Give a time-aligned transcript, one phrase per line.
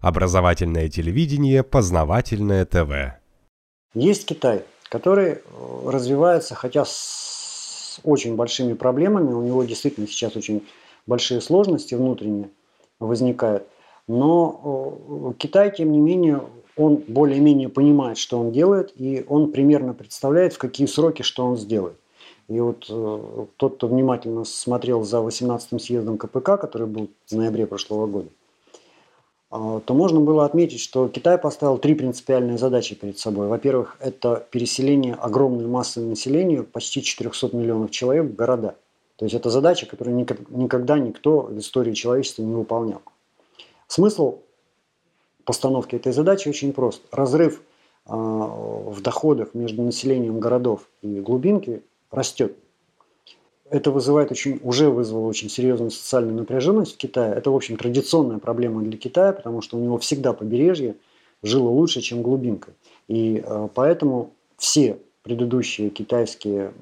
[0.00, 3.18] Образовательное телевидение, познавательное ТВ.
[3.94, 5.38] Есть Китай, который э,
[5.86, 10.64] развивается, хотя с очень большими проблемами, у него действительно сейчас очень
[11.06, 12.50] большие сложности внутренние
[13.00, 13.66] возникают,
[14.06, 16.42] но э, Китай, тем не менее,
[16.76, 21.56] он более-менее понимает, что он делает, и он примерно представляет, в какие сроки что он
[21.56, 21.98] сделает.
[22.48, 27.66] И вот э, тот, кто внимательно смотрел за 18-м съездом КПК, который был в ноябре
[27.66, 28.28] прошлого года,
[29.50, 33.48] то можно было отметить, что Китай поставил три принципиальные задачи перед собой.
[33.48, 38.76] Во-первых, это переселение огромной массы населения, почти 400 миллионов человек в города.
[39.16, 43.00] То есть это задача, которую никогда никто в истории человечества не выполнял.
[43.86, 44.40] Смысл
[45.44, 47.02] постановки этой задачи очень прост.
[47.10, 47.62] Разрыв
[48.06, 52.54] э, в доходах между населением городов и глубинки растет.
[53.70, 57.34] Это вызывает очень, уже вызвало очень серьезную социальную напряженность в Китае.
[57.34, 60.96] Это, в общем, традиционная проблема для Китая, потому что у него всегда побережье
[61.42, 62.72] жило лучше, чем глубинка.
[63.08, 66.72] И э, поэтому все предыдущие китайские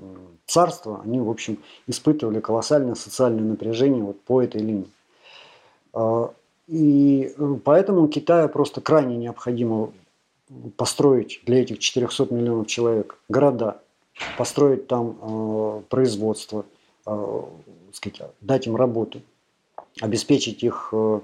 [0.46, 4.88] царства, они, в общем, испытывали колоссальное социальное напряжение вот по этой линии.
[5.92, 6.28] Э,
[6.68, 9.92] и э, поэтому Китаю просто крайне необходимо
[10.76, 13.80] построить для этих 400 миллионов человек города,
[14.38, 16.64] построить там производство,
[17.92, 19.20] сказать, дать им работу,
[20.00, 21.20] обеспечить их э,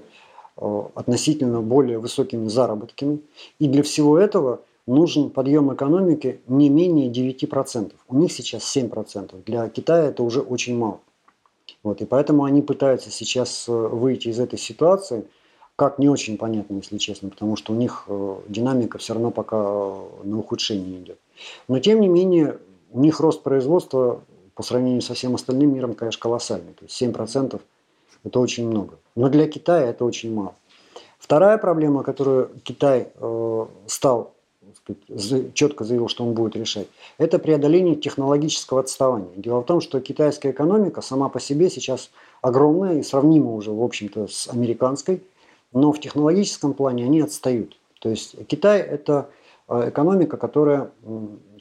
[0.57, 3.19] э, относительно более высокими заработками.
[3.59, 7.93] И для всего этого нужен подъем экономики не менее 9%.
[8.07, 9.43] У них сейчас 7%.
[9.45, 10.99] Для Китая это уже очень мало.
[11.81, 15.25] Вот, и поэтому они пытаются сейчас э, выйти из этой ситуации,
[15.75, 19.57] как не очень понятно, если честно, потому что у них э, динамика все равно пока
[19.57, 21.19] э, на ухудшение идет.
[21.67, 22.59] Но тем не менее,
[22.91, 24.21] у них рост производства
[24.55, 26.73] по сравнению со всем остальным миром, конечно, колоссальный.
[26.73, 27.59] То есть 7%
[28.23, 28.97] это очень много.
[29.15, 30.55] Но для Китая это очень мало.
[31.19, 34.33] Вторая проблема, которую Китай э, стал
[35.53, 36.87] четко заявил, что он будет решать,
[37.17, 39.31] это преодоление технологического отставания.
[39.35, 42.09] Дело в том, что китайская экономика сама по себе сейчас
[42.41, 45.21] огромная и сравнима уже, в общем-то, с американской,
[45.71, 47.77] но в технологическом плане они отстают.
[47.99, 49.29] То есть Китай– это
[49.67, 50.91] э, экономика, которая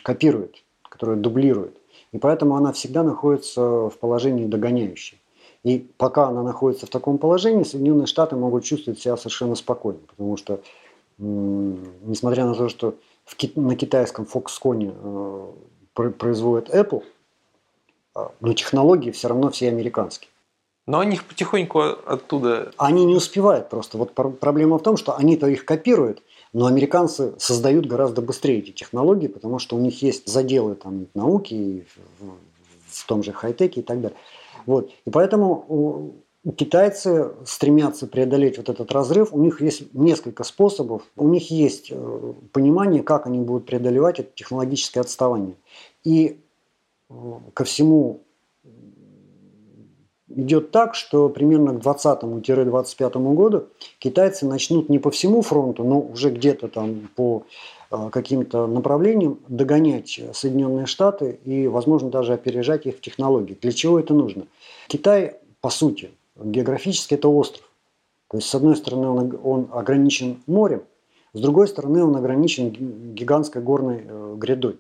[0.03, 0.63] копирует,
[0.93, 1.75] которая дублирует.
[2.13, 5.19] И поэтому она всегда находится в положении догоняющей.
[5.65, 10.37] И пока она находится в таком положении, Соединенные Штаты могут чувствовать себя совершенно спокойно, потому
[10.37, 10.61] что,
[11.19, 12.97] несмотря на то, что
[13.55, 15.55] на китайском Foxconn
[15.97, 17.05] э, производит Apple,
[18.17, 20.29] э, но технологии все равно все американские.
[20.87, 22.73] Но они их потихоньку оттуда...
[22.77, 23.97] Они не успевают просто.
[23.97, 29.27] Вот проблема в том, что они-то их копируют, но американцы создают гораздо быстрее эти технологии,
[29.27, 31.87] потому что у них есть заделы там, науки,
[32.21, 32.27] в,
[32.89, 34.19] в том же хай-теке и так далее.
[34.67, 34.91] Вот.
[35.07, 36.15] И поэтому
[36.57, 39.33] китайцы стремятся преодолеть вот этот разрыв.
[39.33, 41.03] У них есть несколько способов.
[41.17, 45.55] У них есть э, понимание, как они будут преодолевать это технологическое отставание.
[46.05, 46.41] И
[47.09, 47.15] э,
[47.55, 48.21] ко всему
[50.37, 53.67] идет так, что примерно к 2020-2025 году
[53.99, 57.45] китайцы начнут не по всему фронту, но уже где-то там по
[57.91, 63.57] э, каким-то направлениям догонять Соединенные Штаты и, возможно, даже опережать их в технологии.
[63.61, 64.47] Для чего это нужно?
[64.89, 67.69] Китай, по сути, географически это остров.
[68.29, 70.83] То есть, с одной стороны, он, он ограничен морем,
[71.35, 72.71] с другой стороны, он ограничен
[73.15, 74.79] гигантской горной э, грядой,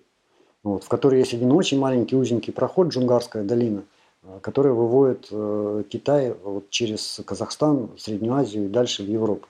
[0.63, 3.85] вот, в которой есть один очень маленький узенький проход, Джунгарская долина,
[4.23, 9.47] э, который выводит э, Китай вот, через Казахстан, Среднюю Азию и дальше в Европу.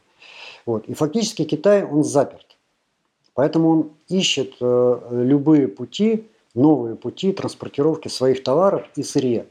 [0.66, 0.86] Вот.
[0.86, 2.56] И фактически Китай, он заперт.
[3.34, 9.46] Поэтому он ищет э, любые пути, новые пути транспортировки своих товаров и сырья.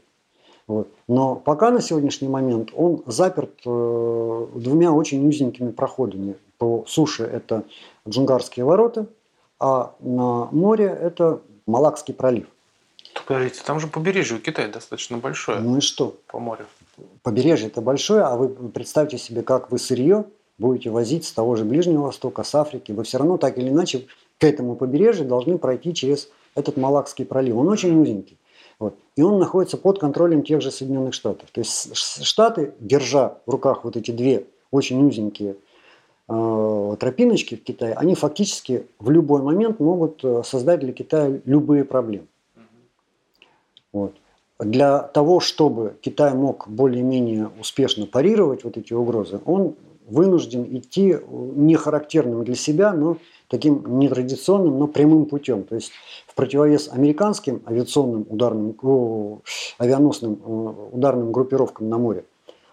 [0.66, 0.88] Вот.
[1.08, 6.36] Но пока на сегодняшний момент он заперт двумя очень узенькими проходами.
[6.58, 7.64] По суше это
[8.08, 9.06] Джунгарские ворота,
[9.58, 12.51] а на море это Малакский пролив.
[13.26, 15.60] Подождите, там же побережье у Китая достаточно большое.
[15.60, 16.16] Ну и что?
[16.26, 16.66] По морю.
[17.22, 20.24] Побережье это большое, а вы представьте себе, как вы сырье
[20.58, 22.92] будете возить с того же Ближнего Востока, с Африки.
[22.92, 24.06] Вы все равно так или иначе
[24.38, 27.56] к этому побережью должны пройти через этот Малакский пролив.
[27.56, 28.38] Он очень узенький.
[28.78, 28.96] Вот.
[29.16, 31.50] И он находится под контролем тех же Соединенных Штатов.
[31.52, 35.56] То есть Штаты, держа в руках вот эти две очень узенькие
[36.28, 41.84] э, тропиночки в Китае, они фактически в любой момент могут э, создать для Китая любые
[41.84, 42.26] проблемы.
[43.92, 44.14] Вот.
[44.58, 49.74] Для того, чтобы Китай мог более-менее успешно парировать вот эти угрозы, он
[50.06, 53.16] вынужден идти нехарактерным для себя, но
[53.48, 55.64] таким нетрадиционным, но прямым путем.
[55.64, 55.92] То есть
[56.26, 58.76] в противовес американским авиационным ударным,
[59.78, 62.24] авианосным э, ударным группировкам на море,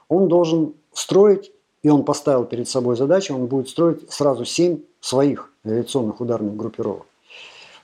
[0.08, 1.52] он должен строить
[1.82, 7.06] и он поставил перед собой задачу, он будет строить сразу семь своих авиационных ударных группировок.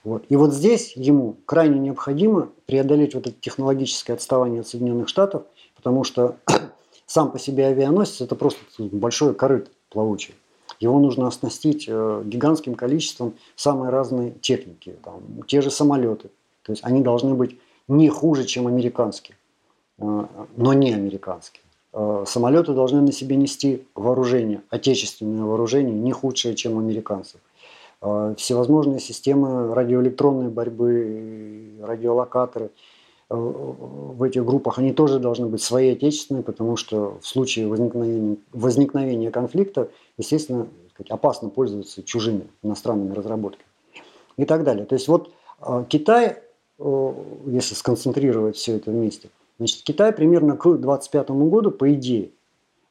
[0.06, 0.24] Вот.
[0.28, 5.42] И вот здесь ему крайне необходимо преодолеть вот это технологическое отставание от Соединенных Штатов,
[5.74, 6.36] потому что
[7.06, 10.36] сам по себе авианосец это просто большое корыто плавучее.
[10.78, 16.30] Его нужно оснастить э, гигантским количеством самой разной техники, там, те же самолеты.
[16.62, 19.36] То есть они должны быть не хуже, чем американские,
[19.98, 20.24] э,
[20.56, 21.64] но не американские.
[21.92, 27.40] Э, самолеты должны на себе нести вооружение, отечественное вооружение, не худшее, чем американцев.
[28.06, 35.90] Э, всевозможные системы радиоэлектронной борьбы, радиолокаторы э, в этих группах, они тоже должны быть свои
[35.90, 39.88] отечественные, потому что в случае возникновения, возникновения конфликта,
[40.18, 40.68] естественно,
[41.08, 43.66] опасно пользоваться чужими иностранными разработками
[44.36, 44.86] и так далее.
[44.86, 45.30] То есть вот
[45.88, 46.38] Китай,
[46.78, 52.30] если сконцентрировать все это вместе, Значит, Китай примерно к 2025 году, по идее,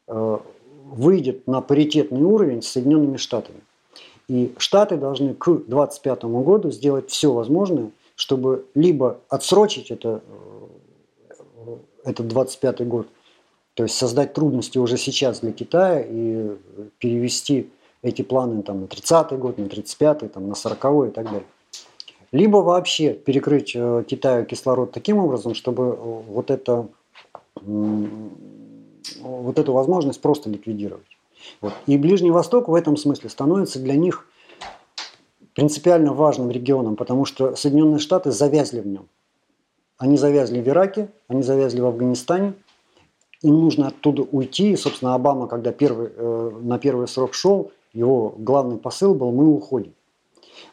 [0.07, 0.37] э,
[0.85, 3.61] выйдет на паритетный уровень с Соединенными Штатами.
[4.27, 10.21] И Штаты должны к 2025 году сделать все возможное, чтобы либо отсрочить это,
[11.65, 11.75] э,
[12.05, 13.07] этот 25 год,
[13.73, 16.55] то есть создать трудности уже сейчас для Китая и
[16.99, 17.69] перевести
[18.01, 21.45] эти планы там, на 30 год, на 35 там, на 40 и так далее
[22.35, 26.87] либо вообще перекрыть э, Китаю кислород таким образом, чтобы э, вот, это,
[29.21, 31.05] вот эту возможность просто ликвидировать.
[31.61, 31.73] Вот.
[31.85, 34.27] И Ближний Восток в этом смысле становится для них
[35.53, 39.07] принципиально важным регионом, потому что Соединенные Штаты завязли в нем.
[39.97, 42.53] Они завязли в Ираке, они завязли в Афганистане,
[43.41, 44.71] им нужно оттуда уйти.
[44.71, 49.47] И, собственно, Обама, когда первый, э, на первый срок шел, его главный посыл был «мы
[49.47, 49.93] уходим».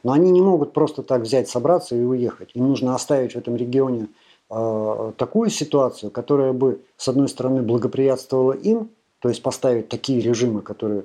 [0.03, 2.51] Но они не могут просто так взять, собраться и уехать.
[2.55, 4.09] Им нужно оставить в этом регионе
[4.51, 8.91] э, такую ситуацию, которая бы, с одной стороны, благоприятствовала им,
[9.23, 11.05] то есть поставить такие режимы, которые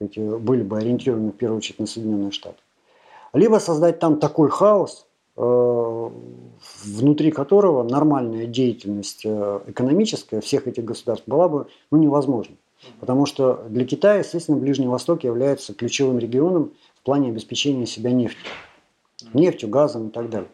[0.00, 2.58] были бы ориентированы в первую очередь на Соединенные Штаты.
[3.32, 6.10] Либо создать там такой хаос, э,
[6.84, 12.56] внутри которого нормальная деятельность э, экономическая всех этих государств была бы ну, невозможна.
[13.00, 16.72] Потому что для Китая, естественно, Ближний Восток является ключевым регионом
[17.06, 18.50] плане обеспечения себя нефтью.
[19.32, 20.48] Нефтью, газом и так далее.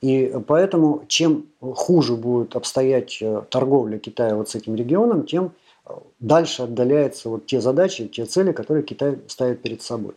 [0.00, 5.52] И поэтому чем хуже будет обстоять э, торговля Китая вот с этим регионом, тем
[6.20, 10.14] дальше отдаляются вот те задачи, те цели, которые Китай ставит перед собой.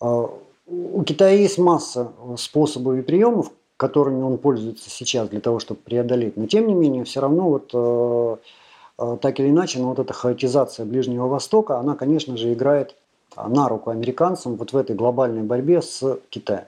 [0.00, 0.30] А,
[0.66, 6.36] у Китая есть масса способов и приемов, которыми он пользуется сейчас для того, чтобы преодолеть.
[6.36, 10.86] Но тем не менее, все равно вот э, так или иначе, но вот эта хаотизация
[10.86, 12.94] Ближнего Востока, она, конечно же, играет
[13.36, 16.66] на руку американцам вот в этой глобальной борьбе с Китаем.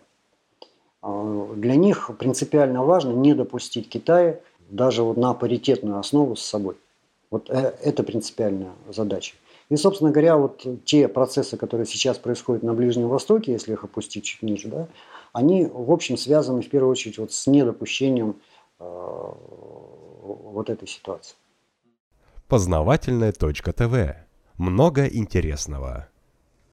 [1.03, 4.41] А, для них принципиально важно не допустить Китая
[4.71, 6.77] даже вот на паритетную основу с собой.
[7.35, 9.35] Вот э, это принципиальная задача.
[9.69, 14.23] И, собственно говоря, вот те процессы, которые сейчас происходят на Ближнем Востоке, если их опустить
[14.23, 14.87] чуть ниже, да,
[15.33, 18.37] они, в общем, связаны в первую очередь вот с недопущением
[18.79, 21.35] э, вот этой ситуации.
[22.47, 24.15] Познавательная точка ТВ.
[24.57, 26.07] Много интересного.